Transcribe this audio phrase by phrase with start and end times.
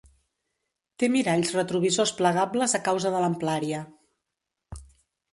[1.01, 3.83] Té miralls retrovisors plegables a causa de l'amplària.